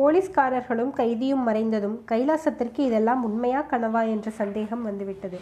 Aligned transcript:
போலீஸ்காரர்களும் 0.00 0.92
கைதியும் 0.96 1.46
மறைந்ததும் 1.48 1.96
கைலாசத்திற்கு 2.10 2.78
இதெல்லாம் 2.78 3.22
உண்மையா 3.24 3.60
கனவா 3.60 4.02
என்ற 4.08 4.28
சந்தேகம் 4.30 4.82
வந்துவிட்டது. 4.82 5.38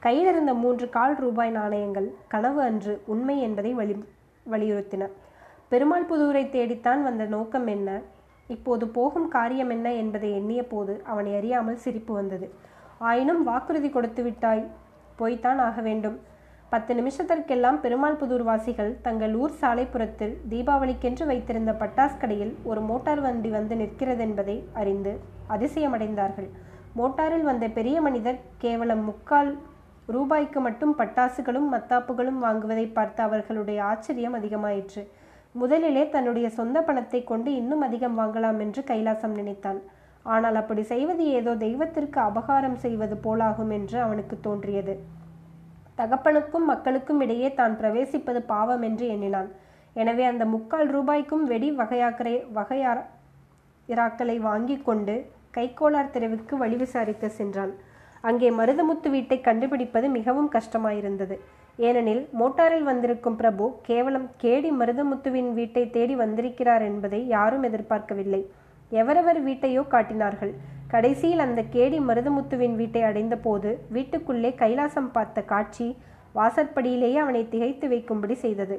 கையிலிருந்த 0.00 0.54
மூன்று 0.54 0.88
கால் 0.88 1.16
ரூபாய் 1.16 1.50
நாணயங்கள் 1.50 2.08
கனவு 2.28 2.60
அன்று 2.62 3.02
உண்மை 3.06 3.36
என்பதை 3.40 3.72
வலி 3.74 3.94
வலியுறுத்தின. 4.50 5.06
பெருமாள் 5.68 6.08
புதூரை 6.10 6.50
தேடித்தான் 6.50 7.02
வந்த 7.02 7.24
நோக்கம் 7.24 7.66
என்ன? 7.66 8.00
இப்போது 8.48 8.88
போகும் 8.88 9.28
காரியம் 9.28 9.70
என்ன 9.70 9.92
என்பதை 9.92 10.30
எண்ணிய 10.32 10.62
போது 10.64 11.02
அவனை 11.04 11.36
அறியாமல் 11.36 11.82
சிரிப்பு 11.84 12.14
வந்தது. 12.14 12.48
ஆயினும் 12.98 13.42
வாக்குறுதி 13.44 13.90
கொடுத்து 13.90 14.22
விட்டாய் 14.22 14.64
போய்த்தான் 15.16 15.58
ஆக 15.58 15.80
வேண்டும். 15.80 16.18
பத்து 16.72 16.92
நிமிஷத்திற்கெல்லாம் 16.98 17.78
பெருமாள் 17.84 18.18
புதூர் 18.18 18.44
வாசிகள் 18.48 18.90
தங்கள் 19.06 19.32
ஊர் 19.42 19.54
சாலைப்புறத்தில் 19.60 20.34
தீபாவளிக்கென்று 20.50 21.24
வைத்திருந்த 21.30 21.72
பட்டாஸ் 21.80 22.20
கடையில் 22.20 22.52
ஒரு 22.70 22.80
மோட்டார் 22.90 23.22
வண்டி 23.24 23.50
வந்து 23.56 23.74
நிற்கிறதென்பதை 23.80 24.56
அறிந்து 24.80 25.12
அதிசயமடைந்தார்கள். 25.54 26.48
மோட்டாரில் 26.98 27.48
வந்த 27.48 27.66
பெரிய 27.78 27.96
மனிதர் 28.06 28.38
கேவலம் 28.64 29.04
முக்கால் 29.08 29.50
ரூபாய்க்கு 30.08 30.60
மட்டும் 30.66 30.94
பட்டாசுகளும் 31.00 31.68
மத்தாப்புகளும் 31.74 32.40
வாங்குவதை 32.46 32.86
பார்த்து 32.92 33.20
அவர்களுடைய 33.26 33.78
ஆச்சரியம் 33.90 34.36
அதிகமாயிற்று. 34.40 35.02
முதலிலே 35.54 36.04
தன்னுடைய 36.14 36.48
சொந்த 36.58 36.78
பணத்தை 36.88 37.20
கொண்டு 37.24 37.52
இன்னும் 37.60 37.86
அதிகம் 37.86 38.18
வாங்கலாம் 38.20 38.60
என்று 38.64 38.82
கைலாசம் 38.90 39.38
நினைத்தான். 39.40 39.80
ஆனால் 40.26 40.58
அப்படி 40.60 40.82
செய்வது 40.92 41.24
ஏதோ 41.38 41.54
தெய்வத்திற்கு 41.66 42.20
அபகாரம் 42.30 42.82
செய்வது 42.84 43.16
போலாகும் 43.26 43.72
என்று 43.78 43.98
அவனுக்கு 44.06 44.36
தோன்றியது. 44.46 44.94
தகப்பனுக்கும் 46.00 46.66
மக்களுக்கும் 46.72 47.20
இடையே 47.24 47.50
தான் 47.60 47.74
பிரவேசிப்பது 47.80 48.40
பாவம் 48.52 48.84
என்று 48.88 49.06
எண்ணினான். 49.14 49.50
எனவே 50.00 50.24
அந்த 50.32 50.44
முக்கால் 50.54 50.88
ரூபாய்க்கும் 50.96 51.44
வெடி 51.52 51.68
வகையாக்கரை 51.80 52.34
வகையார் 52.58 53.02
இராக்களை 53.88 54.36
வாங்கி 54.48 54.76
கொண்டு 54.88 55.14
கைக்கோளார் 55.56 56.12
தெருவுக்கு 56.16 56.54
வழி 56.62 56.76
விசாரிக்க 56.82 57.28
சென்றான். 57.38 57.72
அங்கே 58.28 58.48
மருதமுத்து 58.58 59.08
வீட்டை 59.14 59.38
கண்டுபிடிப்பது 59.46 60.06
மிகவும் 60.16 60.50
கஷ்டமாயிருந்தது. 60.56 61.36
ஏனெனில் 61.86 62.22
மோட்டாரில் 62.40 62.88
வந்திருக்கும் 62.88 63.38
பிரபு 63.40 63.66
கேவலம் 63.88 64.26
கேடி 64.42 64.70
மருதமுத்துவின் 64.80 65.50
வீட்டை 65.58 65.84
தேடி 65.96 66.14
வந்திருக்கிறார் 66.22 66.84
என்பதை 66.88 67.20
யாரும் 67.36 67.64
எதிர்பார்க்கவில்லை. 67.68 68.42
எவரவர் 69.00 69.40
வீட்டையோ 69.46 69.82
காட்டினார்கள். 69.94 70.52
கடைசியில் 70.92 71.42
அந்த 71.44 71.60
கேடி 71.74 71.98
மருதமுத்துவின் 72.06 72.76
வீட்டை 72.80 73.02
அடைந்தபோது 73.08 73.70
வீட்டுக்குள்ளே 73.96 74.50
கைலாசம் 74.62 75.10
பார்த்த 75.16 75.40
காட்சி 75.52 75.86
வாசற்படியிலேயே 76.34 77.18
அவனை 77.24 77.42
திகைத்து 77.52 77.86
வைக்கும்படி 77.88 78.34
செய்தது. 78.44 78.76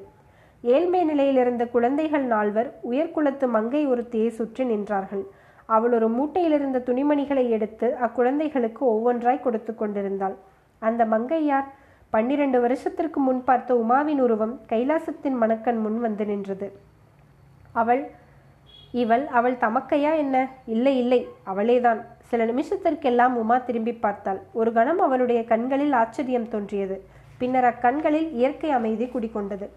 ஏழ்மை 0.64 1.02
நிலையில் 1.09 1.39
இருந்த 1.44 1.64
குழந்தைகள் 1.76 2.26
நால்வர் 2.34 2.70
உயர்குலத்து 2.89 3.45
மங்கை 3.56 3.84
ஒருத்தியை 3.94 4.30
சுற்றி 4.39 4.64
நின்றார்கள். 4.64 5.23
அவள் 5.70 5.94
ஒரு 5.98 6.08
மூட்டையிலிருந்த 6.17 6.80
துணிமணிகளை 6.88 7.45
எடுத்து 7.56 7.88
அக்குழந்தைகளுக்கு 8.06 8.84
ஒவ்வொன்றாய் 8.94 9.44
கொடுத்து 9.45 9.73
கொண்டிருந்தாள். 9.76 10.36
அந்த 10.82 11.02
மங்கையார் 11.14 11.67
பன்னிரண்டு 12.14 12.59
வருஷத்திற்கு 12.62 13.20
முன் 13.20 13.44
பார்த்த 13.44 13.73
உமாவின் 13.84 14.22
உருவம் 14.26 14.56
கைலாசத்தின் 14.72 15.38
மணக்கண் 15.44 15.80
முன் 15.84 16.00
வந்து 16.00 16.26
நின்றது. 16.32 16.67
அவள் 17.82 18.02
இவள் 18.92 19.28
அவள் 19.28 19.56
தமக்கையா 19.56 20.17
என்ன? 20.17 20.50
இல்லை 20.66 20.97
இல்லை 20.97 21.28
அவளேதான். 21.45 22.00
சில 22.22 22.45
நிமிஷத்திற்கெல்லாம் 22.45 23.33
உமா 23.33 23.58
திரும்பி 23.58 23.94
பார்த்தாள். 23.94 24.42
ஒரு 24.53 24.73
கணம் 24.73 25.00
அவளுடைய 25.00 25.44
கண்களில் 25.44 25.94
ஆச்சரியம் 25.94 26.48
தோன்றியது. 26.48 26.98
பின்னர் 27.38 27.64
அக்கண்களில் 27.64 28.30
இயற்கை 28.31 28.70
அமைதி 28.70 29.06
குடிகொண்டது. 29.06 29.67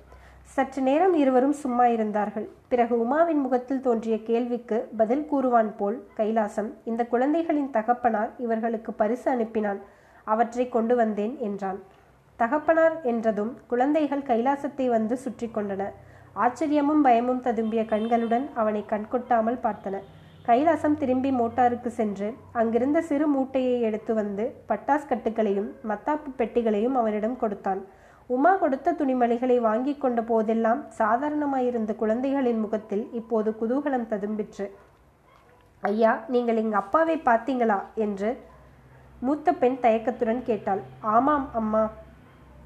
சற்று 0.43 0.83
நேரம் 0.83 1.15
இருவரும் 1.15 1.53
சும்மா 1.53 1.87
இருந்தார்கள். 1.87 2.49
பிறகு 2.69 2.95
உமாவின் 3.05 3.41
முகத்தில் 3.41 3.81
தோன்றிய 3.81 4.23
கேள்விக்கு 4.23 4.89
பதில் 4.97 5.27
கூறுவான் 5.31 5.77
போல் 5.77 6.07
கைலாசம் 6.17 6.71
இந்த 6.85 7.07
குழந்தைகளின் 7.07 7.71
தகப்பனார் 7.71 8.31
இவர்களுக்கு 8.39 8.93
பரிசு 8.93 9.33
அனுப்பினான். 9.35 9.81
அவற்றை 10.25 10.69
கொண்டு 10.69 10.97
வந்தேன் 10.97 11.39
என்றான். 11.39 11.79
தகப்பனார் 12.37 13.03
என்றதும் 13.03 13.59
குழந்தைகள் 13.67 14.23
கைலாசத்தை 14.23 14.89
வந்து 14.89 15.17
சுற்றி 15.17 15.51
கொண்டன. 15.55 15.83
ஆச்சரியமும் 16.37 17.03
பயமும் 17.03 17.43
ததும்பிய 17.43 17.85
கண்களுடன் 17.85 18.47
அவனை 18.55 18.85
கண்கொட்டாமல் 18.89 19.59
பார்த்தன. 19.63 19.99
கைலாசம் 20.47 20.95
திரும்பி 20.95 21.31
மோட்டாருக்கு 21.31 21.87
சென்று 21.87 22.35
அங்கிருந்த 22.53 23.01
சிறு 23.01 23.27
மூட்டையை 23.27 23.81
எடுத்து 23.81 24.15
வந்து 24.15 24.45
பட்டாஸ் 24.69 25.07
கட்டுகளையும் 25.09 25.71
மத்தாப்பு 25.89 26.31
பெட்டிகளையும் 26.37 26.95
அவனிடம் 26.95 27.37
கொடுத்தான். 27.37 27.85
உமா 28.27 28.57
கொடுத்த 28.57 28.93
துணிமணிகளை 28.93 29.61
வாங்கி 29.61 29.95
கொண்ட 29.95 30.23
போதெல்லாம் 30.23 30.85
சாதாரணமாயிருந்த 30.99 31.95
குழந்தைகளின் 31.95 32.61
முகத்தில் 32.61 33.13
இப்போது 33.13 33.57
குதூகலம் 33.61 34.11
ததும்பிற்று. 34.11 34.67
ஐயா 35.81 36.25
நீங்கள் 36.29 36.57
எங்க 36.57 36.77
அப்பாவை 36.77 37.17
பார்த்தீங்களா? 37.17 37.79
என்று 37.95 38.39
மூத்த 39.21 39.53
பெண் 39.53 39.79
தயக்கத்துடன் 39.81 40.43
கேட்டாள். 40.43 40.81
ஆமாம் 41.01 41.49
அம்மா. 41.55 41.91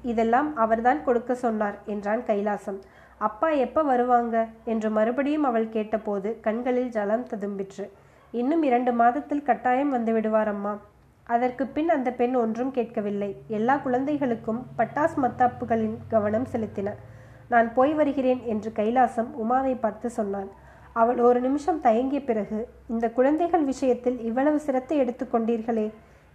இதெல்லாம் 0.01 0.55
அவர்தான் 0.55 1.03
கொடுக்க 1.03 1.35
சொன்னார் 1.35 1.77
என்றான் 1.85 2.25
கைலாசம். 2.25 2.79
அப்பா 3.27 3.47
எப்போ 3.65 3.81
வருவாங்க? 3.91 4.35
என்று 4.71 4.89
மறுபடியும் 4.97 5.47
அவள் 5.49 5.73
கேட்டபோது 5.75 6.29
கண்களில் 6.45 6.93
ஜலம் 6.97 7.25
ததும்பிற்று. 7.31 7.85
இன்னும் 8.33 8.63
இரண்டு 8.67 8.91
மாதத்தில் 9.01 9.47
கட்டாயம் 9.49 9.93
வந்து 9.95 10.11
விடுவார் 10.15 10.51
அம்மா 10.53 10.73
அதற்கு 11.29 11.63
பின் 11.75 11.89
அந்த 11.95 12.09
பெண் 12.19 12.35
ஒன்றும் 12.41 12.71
கேட்கவில்லை. 12.77 13.29
எல்லா 13.57 13.73
குழந்தைகளுக்கும் 13.85 14.61
பட்டாஸ் 14.77 15.17
மத்தாப்புகளின் 15.23 15.97
கவனம் 16.13 16.47
செலுத்தின. 16.53 16.93
நான் 17.53 17.67
போய் 17.75 17.93
வருகிறேன் 17.99 18.41
என்று 18.53 18.69
கைலாசம் 18.79 19.29
உமாவை 19.43 19.73
பார்த்து 19.83 20.09
சொன்னான். 20.17 20.49
அவள் 21.01 21.19
ஒரு 21.27 21.39
நிமிஷம் 21.47 21.81
தயங்கிய 21.85 22.21
பிறகு 22.29 22.59
இந்த 22.93 23.05
குழந்தைகள் 23.17 23.65
விஷயத்தில் 23.71 24.17
இவ்வளவு 24.29 24.59
சிரத்தை 24.67 24.95
எடுத்துக்கொண்டீர்களே 25.03 25.87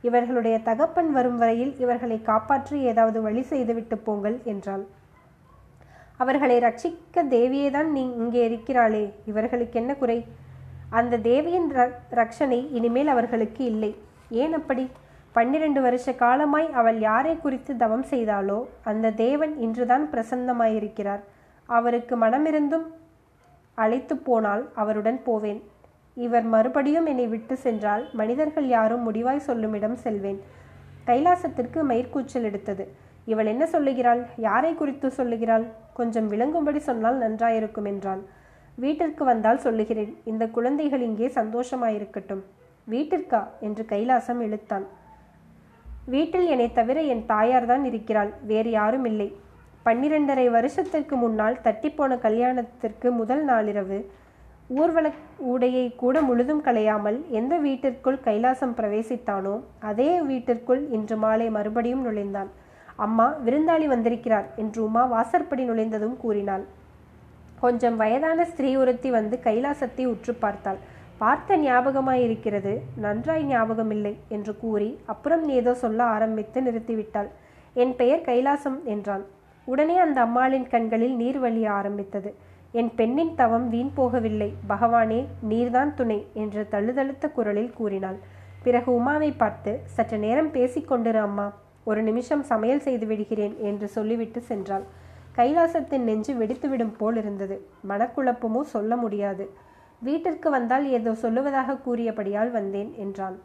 இவர்களுடைய 0.04 0.56
தகப்பன் 0.68 1.10
வரும் 1.16 1.38
வரையில் 1.42 1.72
இவர்களை 1.84 2.18
காப்பாற்றி 2.30 2.78
ஏதாவது 2.90 3.18
வழி 3.22 3.42
செய்துவிட்டு 3.52 3.98
போங்கள் 4.08 4.36
என்றாள். 4.52 4.84
அவர்களை 6.16 6.58
ரட்சிக்க 6.58 7.16
தேவியேதான் 7.16 7.86
நீ 7.86 8.02
இங்கே 8.02 8.48
இருக்கிறாளே. 8.48 9.12
இவர்களுக்கு 9.26 9.80
என்ன 9.80 9.94
குறை? 9.94 10.24
அந்த 10.90 11.18
தேவியின் 11.18 11.72
ரட்சணை 12.10 12.72
இனிமேல் 12.72 13.06
அவர்களுக்கு 13.06 13.64
இல்லை. 13.64 13.96
ஏன் 14.30 14.52
அப்படி? 14.52 14.90
பன்னிரண்டு 15.32 15.80
வருஷ 15.80 16.12
காலமாய் 16.12 16.72
அவள் 16.72 16.98
யாரை 16.98 17.36
குறித்து 17.36 17.76
தவம் 17.76 18.04
செய்தாளோ 18.04 18.64
அந்த 18.84 19.10
தேவன் 19.10 19.58
இன்றுதான் 19.58 20.08
பிரசன்னமாயிருக்கிறார். 20.12 21.20
அவருக்கு 21.66 22.16
மனமிருந்தும் 22.16 22.86
அழைத்து 23.74 24.16
போனால் 24.16 24.70
அவருடன் 24.74 25.22
போவேன். 25.22 25.62
இவர் 26.14 26.42
மறுபடியும் 26.42 27.06
என்னை 27.06 27.26
விட்டு 27.26 27.56
சென்றால் 27.56 28.10
மனிதர்கள் 28.12 28.66
யாரும் 28.66 29.12
முடிவாய் 29.12 29.46
சொல்லுமிடம் 29.46 29.94
செல்வேன். 29.94 30.40
கைலாசத்திற்கு 31.06 31.82
மயிர்கூச்சல் 31.88 32.42
எடுத்தது. 32.42 32.84
இவள் 33.24 33.46
என்ன 33.46 33.66
சொல்லுகிறாள்? 33.66 34.22
யாரை 34.36 34.74
குறித்து 34.74 35.10
சொல்லுகிறாள்? 35.10 35.66
கொஞ்சம் 35.92 36.30
விளங்கும்படி 36.30 36.78
சொன்னால் 36.78 37.18
நன்றாயிருக்கும் 37.18 37.84
என்றான். 37.84 38.22
வீட்டிற்கு 38.78 39.24
வந்தால் 39.24 39.58
சொல்லுகிறேன். 39.58 40.12
இந்த 40.24 40.46
குழந்தைகள் 40.46 41.00
இங்கே 41.00 41.26
சந்தோஷமாயிருக்கட்டும். 41.26 42.42
வீட்டிற்கா? 42.88 43.40
என்று 43.60 43.84
கைலாசம் 43.84 44.40
இழுத்தான். 44.40 44.86
வீட்டில் 46.06 46.46
என்னை 46.46 46.72
தவிர 46.72 47.00
என் 47.02 47.24
தாயார்தான் 47.28 47.84
இருக்கிறாள். 47.84 48.32
வேறு 48.42 48.70
யாரும் 48.70 49.04
இல்லை. 49.04 49.28
பன்னிரெண்டரை 49.86 50.50
வருஷத்திற்கு 50.50 51.16
முன்னால் 51.16 51.56
தட்டிப்போன 51.64 52.18
கல்யாணத்திற்கு 52.18 53.08
முதல் 53.12 53.44
நாளிரவு 53.48 53.98
ஊர்வல 54.68 55.06
ஊடையை 55.52 55.86
கூட 55.94 56.20
முழுதும் 56.20 56.62
களையாமல் 56.64 57.18
எந்த 57.28 57.54
வீட்டிற்குள் 57.58 58.18
கைலாசம் 58.24 58.76
பிரவேசித்தானோ 58.76 59.62
அதே 59.80 60.20
வீட்டிற்குள் 60.20 60.82
இன்று 60.90 61.16
மாலை 61.16 61.50
மறுபடியும் 61.50 62.02
நுழைந்தான். 62.02 62.50
அம்மா 62.96 63.26
விருந்தாளி 63.44 63.86
வந்திருக்கிறார் 63.86 64.48
என்று 64.56 64.80
உமா 64.84 65.04
வாசற்படி 65.04 65.62
நுழைந்ததும் 65.68 66.16
கூறினாள். 66.16 66.64
கொஞ்சம் 67.60 67.96
வயதான 67.96 68.44
ஸ்திரீ 68.44 68.70
ஒருத்தி 68.76 69.10
வந்து 69.10 69.36
கைலாசத்தை 69.44 70.04
உற்று 70.04 70.32
பார்த்தாள். 70.34 70.78
பார்த்த 71.18 71.56
ஞாபகமாயிருக்கிறது 71.56 72.72
நன்றாய் 72.96 73.44
ஞாபகமில்லை 73.44 74.14
என்று 74.28 74.52
கூறி 74.56 74.90
அப்புறம் 75.06 75.44
ஏதோ 75.48 75.74
சொல்ல 75.74 76.00
ஆரம்பித்து 76.04 76.60
நிறுத்திவிட்டாள். 76.62 77.30
என் 77.76 77.94
பெயர் 77.96 78.26
கைலாசம் 78.28 78.78
என்றான் 78.84 79.24
உடனே 79.66 79.96
அந்த 79.98 80.18
அம்மாளின் 80.20 80.68
கண்களில் 80.68 81.14
நீர் 81.16 81.38
வழிய 81.38 81.66
ஆரம்பித்தது. 81.72 82.30
என் 82.72 82.90
பெண்ணின் 82.94 83.34
தவம் 83.34 83.66
வீண் 83.68 83.92
போகவில்லை. 83.96 84.50
பகவானே 84.68 85.20
நீர்தான் 85.50 85.92
துணை 85.94 86.20
என்று 86.34 86.62
தழுதழுத்த 86.70 87.28
குரலில் 87.28 87.74
கூறினாள். 87.74 88.18
பிறகு 88.62 88.90
உமாவை 88.94 89.30
பார்த்து 89.32 89.72
சற்று 89.94 90.18
நேரம் 90.18 90.50
பேசிக்கொண்டிரு 90.52 91.20
அம்மா. 91.28 91.46
ஒரு 91.84 92.02
நிமிஷம் 92.02 92.42
சமையல் 92.42 92.80
செய்து 92.80 93.06
விடுகிறேன் 93.06 93.56
என்று 93.60 93.88
சொல்லிவிட்டு 93.88 94.42
சென்றாள். 94.48 94.84
கைலாசத்தின் 95.36 96.04
நெஞ்சு 96.04 96.34
வெடித்துவிடும் 96.34 96.94
போல் 96.98 97.16
இருந்தது. 97.16 97.66
மனக்குழப்பமோ 97.88 98.60
சொல்ல 98.60 98.96
முடியாது. 98.96 99.50
வீட்டிற்கு 100.00 100.50
வந்தால் 100.50 100.86
ஏதோ 100.88 101.12
சொல்லுவதாக 101.12 101.78
கூறியபடியால் 101.80 102.50
வந்தேன் 102.50 102.94
என்றான். 102.96 103.36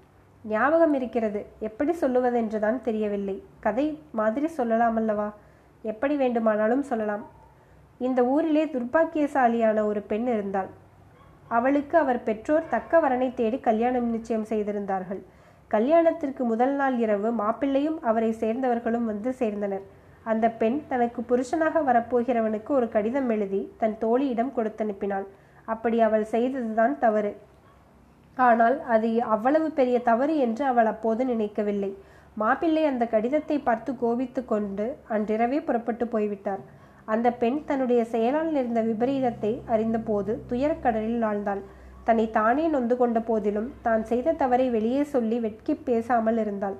ஞாபகம் 0.44 0.94
இருக்கிறது. 0.94 1.45
எப்படி 1.59 1.94
சொல்லுவதென்றுதான் 2.01 2.81
தெரியவில்லை. 2.81 3.44
கதை 3.59 4.00
மாதிரி 4.12 4.47
சொல்லலாமல்லவா? 4.57 5.33
எப்படி 5.81 6.15
வேண்டுமானாலும் 6.15 6.81
சொல்லலாம். 6.81 7.25
இந்த 7.97 8.25
ஊரிலே 8.25 8.65
துர்ப்பாக்கியசாலியான 8.65 9.86
ஒரு 9.86 10.01
பெண் 10.01 10.27
இருந்தாள். 10.27 10.69
அவளுக்கு 11.47 11.97
அவர் 11.97 12.24
பெற்றோர் 12.24 12.69
தக்க 12.69 13.00
வரனை 13.00 13.33
தேடி 13.33 13.59
கல்யாணம் 13.59 14.09
நிச்சயம் 14.09 14.45
செய்திருந்தார்கள். 14.45 15.21
கல்யாணத்திற்கு 15.74 16.44
முதல் 16.51 16.75
நாள் 16.80 16.95
இரவு 17.04 17.30
மாப்பிள்ளையும் 17.42 17.98
அவரை 18.10 18.31
சேர்ந்தவர்களும் 18.44 19.10
வந்து 19.12 19.31
சேர்ந்தனர். 19.42 19.86
அந்த 20.31 20.45
பெண் 20.62 20.80
தனக்கு 20.92 21.19
புருஷனாக 21.30 21.83
வரப்போகிறவனுக்கு 21.89 22.71
ஒரு 22.80 22.88
கடிதம் 22.95 23.30
எழுதி 23.36 23.62
தன் 23.81 23.95
தோழியிடம் 24.04 24.56
கொடுத்தனுப்பினாள் 24.57 25.27
அப்படி 25.74 25.98
அவள் 26.07 26.25
செய்ததுதான் 26.33 26.95
தவறு. 27.04 27.31
ஆனால் 28.38 28.77
அது 28.95 29.10
அவ்வளவு 29.36 29.68
பெரிய 29.80 29.98
தவறு 30.10 30.36
என்று 30.45 30.63
அவள் 30.71 30.89
அப்போது 30.94 31.21
நினைக்கவில்லை. 31.31 31.92
மாப்பிள்ளை 32.42 32.83
அந்த 32.89 33.04
கடிதத்தை 33.13 33.57
பார்த்து 33.60 33.92
கோபித்து 34.04 34.42
கொண்டு 34.51 34.86
அன்றிரவே 35.15 35.60
புறப்பட்டு 35.68 36.06
போய்விட்டார். 36.13 36.62
அந்த 37.13 37.27
பெண் 37.42 37.60
தன்னுடைய 37.69 38.01
செயலால் 38.13 38.51
நேர்ந்த 38.56 38.81
விபரீதத்தை 38.89 39.51
அறிந்தபோது 39.74 40.33
துயரக்கடலில் 40.50 41.25
ஆழ்ந்தாள். 41.30 41.62
தன்னை 42.10 42.28
தானே 42.38 42.68
நொந்து 42.76 42.96
கொண்ட 43.00 43.20
போதிலும் 43.32 43.72
தான் 43.88 44.04
செய்த 44.12 44.38
தவறை 44.44 44.68
வெளியே 44.76 45.02
சொல்லி 45.16 45.38
வெட்கி 45.44 45.74
பேசாமல் 45.90 46.40
இருந்தாள். 46.44 46.78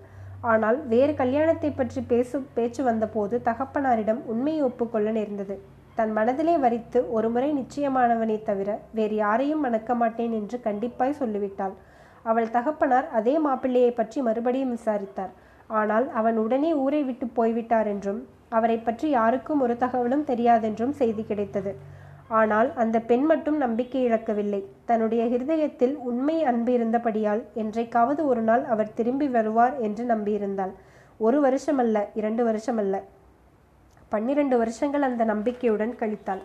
ஆனால் 0.52 0.78
வேறு 0.92 1.14
கல்யாணத்தை 1.20 1.70
பற்றி 1.72 2.02
பேசு 2.12 2.38
பேச்சு 2.56 2.82
வந்தபோது 2.88 3.36
தகப்பனாரிடம் 3.48 4.22
உண்மையை 4.34 4.62
ஒப்புக்கொள்ள 4.68 5.10
நேர்ந்தது. 5.18 5.56
தன் 5.98 6.14
மனதிலே 6.18 6.56
வரித்து 6.64 7.00
ஒருமுறை 7.18 7.50
நிச்சயமானவனை 7.58 8.38
தவிர 8.50 8.70
வேறு 8.98 9.16
யாரையும் 9.24 9.64
மணக்க 9.66 9.96
மாட்டேன் 10.02 10.34
என்று 10.40 10.58
கண்டிப்பாய் 10.68 11.20
சொல்லிவிட்டாள். 11.22 11.76
அவள் 12.26 12.54
தகப்பனார் 12.56 13.08
அதே 13.20 13.36
மாப்பிள்ளையை 13.46 13.92
பற்றி 13.96 14.20
மறுபடியும் 14.28 14.74
விசாரித்தார். 14.76 15.34
ஆனால் 15.80 16.06
அவன் 16.20 16.38
உடனே 16.46 16.72
ஊரை 16.84 17.02
விட்டு 17.10 17.26
போய்விட்டார் 17.40 17.90
என்றும் 17.94 18.22
அவரை 18.58 18.78
பற்றி 18.80 19.08
யாருக்கும் 19.18 19.64
ஒரு 19.66 19.74
தகவலும் 19.84 20.28
தெரியாதென்றும் 20.32 20.98
செய்தி 21.02 21.24
கிடைத்தது. 21.32 21.74
ஆனால் 22.30 22.70
அந்த 22.74 22.98
பெண் 23.10 23.24
மட்டும் 23.24 23.58
நம்பிக்கை 23.58 24.02
இழக்கவில்லை. 24.04 24.60
தன்னுடைய 24.86 25.22
ஹிருதயத்தில் 25.26 25.96
உண்மை 26.10 26.36
அன்பு 26.44 26.72
இருந்தபடியால் 26.74 27.42
என்றைக்காவது 27.54 28.22
ஒரு 28.26 28.42
நாள் 28.42 28.64
அவர் 28.66 28.94
திரும்பி 28.94 29.28
வருவார் 29.28 29.76
என்று 29.80 30.04
நம்பியிருந்தாள். 30.04 30.74
ஒரு 31.20 31.38
வருஷமல்ல 31.46 32.04
இரண்டு 32.14 32.44
வருஷமல்ல. 32.50 32.96
பன்னிரண்டு 34.12 34.56
வருஷங்கள் 34.58 35.08
அந்த 35.08 35.24
நம்பிக்கையுடன் 35.24 35.94
கழித்தாள். 36.02 36.44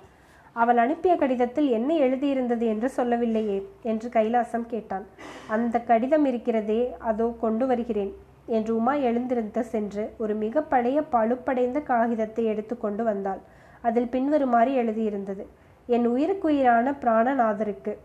அவள் 0.57 0.77
அனுப்பிய 0.77 1.13
கடிதத்தில் 1.17 1.69
என்ன 1.71 1.91
எழுதியிருந்தது 1.97 2.65
என்று 2.73 2.89
சொல்லவில்லையே 2.89 3.59
என்று 3.83 4.09
கைலாசம் 4.09 4.67
கேட்டான். 4.67 5.05
அந்த 5.49 5.79
கடிதம் 5.91 6.27
இருக்கிறதே 6.31 6.81
அதோ 7.11 7.27
கொண்டு 7.41 7.67
வருகிறேன் 7.67 8.13
என்று 8.47 8.73
உமா 8.77 8.95
எழுந்திருந்த 9.09 9.63
சென்று 9.73 10.05
ஒரு 10.19 10.35
மிக 10.35 10.63
பழைய 10.73 11.01
பழுப்படைந்த 11.15 11.81
காகிதத்தை 11.83 12.45
எடுத்துக்கொண்டு 12.45 13.05
வந்தாள். 13.05 13.41
அதில் 13.81 14.09
பின்வருமாறு 14.09 14.73
எழுதியிருந்தது. 14.83 15.45
என் 15.87 16.07
உயிருக்குயிரான 16.07 16.91
பிராணநாதருக்கு. 16.91 17.97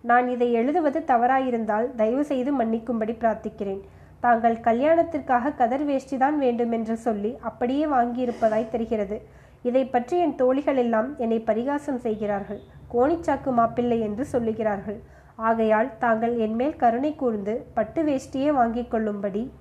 நான் 0.00 0.28
இதை 0.28 0.52
எழுதுவது 0.52 1.02
தவறாயிருந்தால் 1.06 1.94
தயவு 1.94 2.24
செய்து 2.24 2.50
மன்னிக்கும்படி 2.60 3.14
பிரார்த்திக்கிறேன். 3.14 3.80
தாங்கள் 4.20 4.56
கல்யாணத்திற்காக 4.56 5.54
கதர் 5.54 5.86
வேஷ்டிதான் 5.86 6.36
வேண்டுமென்று 6.36 6.96
சொல்லி 6.96 7.36
அப்படியே 7.40 7.86
வாங்கியிருப்பதாய் 7.86 8.68
தெரிகிறது. 8.68 9.22
இதை 9.62 9.84
பற்றி 9.84 10.18
என் 10.18 10.34
தோழிகள் 10.34 10.76
எல்லாம் 10.76 11.18
என்னை 11.18 11.40
பரிகாசம் 11.40 11.98
செய்கிறார்கள். 11.98 12.60
கோணிச்சாக்கு 12.94 13.52
மாப்பிள்ளை 13.52 14.00
என்று 14.00 14.26
சொல்லுகிறார்கள். 14.32 15.00
ஆகையால் 15.34 15.90
தாங்கள் 15.98 16.36
என்மேல் 16.36 16.76
கருணை 16.76 17.14
கூர்ந்து 17.14 17.66
பட்டு 17.74 18.02
வேஷ்டியே 18.02 18.52
வாங்கிக் 18.52 18.90
கொள்ளும்படி 18.90 19.52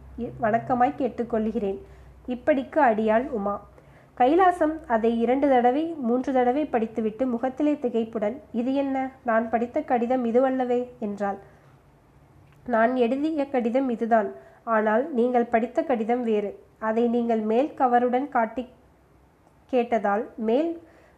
வணக்கமாய் 0.42 1.00
கேட்டுக்கொள்கிறேன். 1.02 1.80
இப்படிக்கு 2.28 2.80
அடியாள் 2.90 3.28
உமா. 3.30 3.68
கைலாசம் 4.20 4.74
அதை 4.94 5.10
இரண்டு 5.24 5.48
தடவை 5.50 5.84
மூன்று 6.08 6.32
தடவை 6.34 6.64
படித்துவிட்டு 6.66 7.24
முகத்திலே 7.28 7.74
திகைப்புடன் 7.84 8.36
இது 8.52 8.72
என்ன? 8.74 8.96
நான் 9.30 9.46
படித்த 9.50 9.82
கடிதம் 9.82 10.26
இதுவல்லவே? 10.26 10.80
என்றாள். 11.00 11.38
நான் 12.74 12.96
எழுதிய 12.96 13.46
கடிதம் 13.48 13.90
இதுதான். 13.90 14.30
ஆனால் 14.76 15.04
நீங்கள் 15.14 15.52
படித்த 15.54 15.84
கடிதம் 15.84 16.24
வேறு. 16.24 16.52
அதை 16.80 17.06
நீங்கள் 17.08 17.42
மேல் 17.52 17.70
கவருடன் 17.74 18.28
காட்டி 18.30 18.66
கேட்டதால் 19.72 20.26
மேல் 20.50 20.70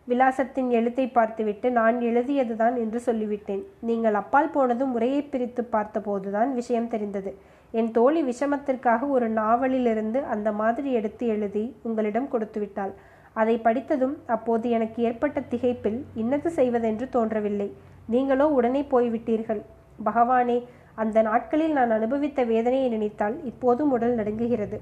விலாசத்தின் 0.08 0.70
எழுத்தை 0.70 1.08
பார்த்துவிட்டு 1.08 1.68
நான் 1.72 1.98
எழுதியதுதான் 2.00 2.76
என்று 2.84 3.02
சொல்லிவிட்டேன். 3.06 3.64
நீங்கள் 3.90 4.14
அப்பால் 4.14 4.50
போனதும் 4.50 4.92
முறையை 4.92 5.22
பிரித்து 5.24 5.64
பார்த்தபோதுதான் 5.72 6.52
விஷயம் 6.54 6.88
தெரிந்தது. 6.88 7.34
என் 7.72 7.92
தோழி 7.92 8.22
விஷமத்திற்காக 8.24 9.08
ஒரு 9.08 9.28
நாவலிலிருந்து 9.30 10.20
அந்த 10.34 10.50
மாதிரி 10.52 10.92
எடுத்து 10.92 11.26
எழுதி 11.28 11.64
உங்களிடம் 11.82 12.32
கொடுத்துவிட்டாள். 12.32 12.94
அதை 13.34 13.56
படித்ததும் 13.58 14.16
அப்போது 14.26 14.70
எனக்கு 14.70 15.00
ஏற்பட்ட 15.04 15.40
திகைப்பில் 15.52 16.00
இன்னது 16.14 16.50
செய்வதென்று 16.50 17.06
தோன்றவில்லை. 17.10 17.70
நீங்களோ 18.06 18.48
உடனே 18.48 18.82
போய்விட்டீர்கள். 18.92 19.62
பகவானே 20.06 20.58
அந்த 20.96 21.18
நாட்களில் 21.22 21.72
நான் 21.72 21.92
அனுபவித்த 21.92 22.44
வேதனையை 22.44 22.90
நினைத்தால் 22.90 23.36
இப்போதும் 23.44 23.92
உடல் 23.92 24.16
நடுங்குகிறது. 24.16 24.78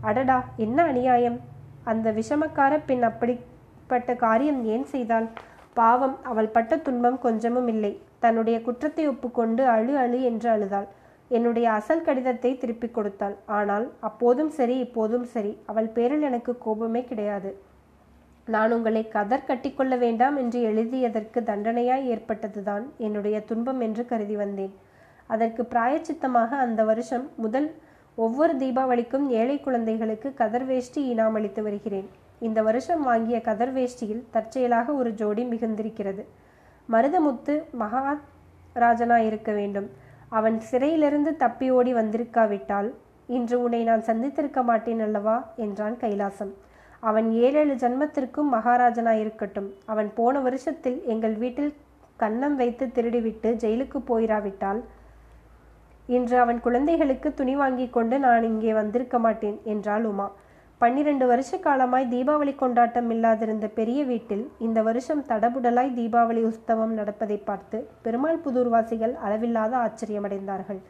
அடடா 0.00 0.38
என்ன 0.56 0.78
அநியாயம்? 0.82 1.38
அந்த 1.84 2.06
விஷமக்கார 2.12 2.72
பின் 2.86 3.02
அப்படிப்பட்ட 3.02 4.10
காரியம் 4.14 4.60
ஏன் 4.64 4.84
செய்தாள்? 4.84 5.28
பாவம் 5.74 6.16
அவள் 6.22 6.48
பட்ட 6.48 6.76
துன்பம் 6.76 7.18
கொஞ்சமும் 7.18 7.68
இல்லை. 7.68 7.92
தன்னுடைய 8.18 8.56
குற்றத்தை 8.62 9.04
ஒப்புக்கொண்டு 9.08 9.62
அழு 9.66 9.94
அழு 9.96 10.18
என்று 10.22 10.48
அழுதாள். 10.50 10.88
என்னுடைய 11.30 11.66
அசல் 11.70 12.04
கடிதத்தை 12.06 12.50
திருப்பிக் 12.56 12.94
கொடுத்தாள். 12.94 13.36
ஆனால் 13.58 13.86
அப்போதும் 14.08 14.50
சரி 14.58 14.76
இப்போதும் 14.78 15.24
சரி. 15.34 15.52
அவள் 15.66 15.88
பேரில் 15.96 16.26
எனக்கு 16.28 16.52
கோபமே 16.58 17.02
கிடையாது. 17.04 17.52
நான் 18.46 18.72
உங்களை 18.72 19.02
கதர் 19.08 19.46
கட்டிக்கொள்ள 19.48 19.94
வேண்டாம் 19.98 20.36
என்று 20.36 20.60
எழுதியதற்கு 20.70 21.40
தண்டனையாய் 21.50 22.10
ஏற்பட்டதுதான் 22.14 22.84
என்னுடைய 23.06 23.36
துன்பம் 23.40 23.80
என்று 23.80 24.04
கருதி 24.06 24.36
வந்தேன். 24.36 24.74
அதற்கு 25.26 25.62
பிராயச்சித்தமாக 25.62 26.50
அந்த 26.64 26.80
வருஷம் 26.84 27.26
முதல் 27.36 27.68
ஒவ்வொரு 28.18 28.54
தீபாவளிக்கும் 28.56 29.26
ஏழை 29.40 29.56
குழந்தைகளுக்கு 29.60 30.28
கதர் 30.34 30.66
வேஷ்டி 30.66 31.02
இனாம் 31.14 31.36
அளித்து 31.38 31.62
வருகிறேன். 31.62 32.08
இந்த 32.40 32.62
வருஷம் 32.62 33.02
வாங்கிய 33.02 33.40
கதர் 33.40 33.74
வேஷ்டியில் 33.74 34.24
தற்செயலாக 34.30 34.92
ஒரு 34.92 35.10
ஜோடி 35.14 35.44
மிகுந்திருக்கிறது. 35.44 36.22
மருதமுத்து 36.88 37.54
மகாராஜனாயிருக்க 37.82 39.52
வேண்டும். 39.60 39.88
அவன் 40.38 40.56
சிறையிலிருந்து 40.60 41.32
தப்பி 41.36 41.66
ஓடி 41.70 41.92
வந்திருக்காவிட்டால் 41.94 42.88
இன்று 43.36 43.56
உன்னை 43.62 43.80
நான் 43.82 44.06
சந்தித்திருக்க 44.06 44.60
மாட்டேன் 44.62 45.00
அல்லவா? 45.00 45.36
என்றான் 45.56 45.96
கைலாசம். 46.00 46.52
அவன் 47.02 47.28
ஏழேழு 47.44 47.74
ஜன்மத்திற்கும் 47.74 48.52
மகாராஜனாயிருக்கட்டும். 48.56 49.68
அவன் 49.92 50.10
போன 50.14 50.40
வருஷத்தில் 50.40 50.98
எங்கள் 51.12 51.36
வீட்டில் 51.42 51.72
கன்னம் 52.18 52.56
வைத்து 52.60 52.84
திருடிவிட்டு 52.96 53.50
ஜெயிலுக்கு 53.62 53.98
போயிராவிட்டால் 54.10 54.80
இன்று 56.08 56.36
அவன் 56.38 56.60
குழந்தைகளுக்கு 56.60 57.28
துணி 57.34 57.54
வாங்கி 57.56 57.86
கொண்டு 57.88 58.16
நான் 58.18 58.44
இங்கே 58.50 58.72
வந்திருக்க 58.80 59.18
மாட்டேன் 59.18 59.58
என்றாள் 59.72 60.04
உமா. 60.04 60.26
பன்னிரண்டு 60.80 61.24
வருஷ 61.30 61.58
காலமாய் 61.64 62.08
தீபாவளி 62.12 62.52
கொண்டாட்டம் 62.54 63.10
இல்லாதிருந்த 63.14 63.66
பெரிய 63.76 64.00
வீட்டில் 64.08 64.42
இந்த 64.58 64.78
வருஷம் 64.82 65.22
தடபுடலாய் 65.28 65.92
தீபாவளி 65.98 66.42
உற்சவம் 66.48 66.94
நடப்பதை 66.98 67.38
பார்த்து 67.40 67.78
பெருமாள் 68.02 68.40
புதூர்வாசிகள் 68.44 69.14
அளவில்லாத 69.26 69.72
ஆச்சரியமடைந்தார்கள். 69.76 70.80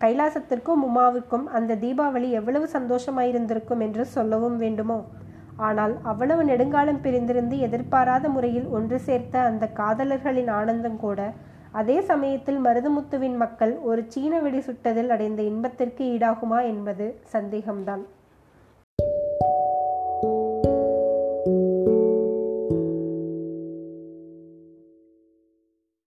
கைலாசத்திற்கும் 0.00 0.84
உமாவுக்கும் 0.88 1.46
அந்த 1.58 1.78
தீபாவளி 1.84 2.30
எவ்வளவு 2.40 2.66
சந்தோஷமாயிருந்திருக்கும் 2.76 3.84
என்று 3.86 4.04
சொல்லவும் 4.14 4.58
வேண்டுமோ? 4.64 4.98
ஆனால் 5.68 5.94
அவ்வளவு 6.12 6.42
நெடுங்காலம் 6.50 7.02
பிரிந்திருந்து 7.04 7.58
எதிர்பாராத 7.68 8.28
முறையில் 8.28 8.68
ஒன்று 8.78 9.00
சேர்த்த 9.00 9.46
அந்த 9.50 9.66
காதலர்களின் 9.80 10.50
ஆனந்தம் 10.60 10.98
கூட 10.98 11.20
அதே 11.80 12.00
சமயத்தில் 12.10 12.60
மருதுமுத்துவின் 12.66 13.36
மக்கள் 13.36 13.74
ஒரு 13.82 14.02
சீன 14.08 14.40
வெடி 14.40 14.62
சுட்டதில் 14.68 15.12
அடைந்த 15.16 15.42
இன்பத்திற்கு 15.52 16.04
ஈடாகுமா 16.14 16.60
என்பது 16.72 17.06
சந்தேகம்தான். 17.34 18.04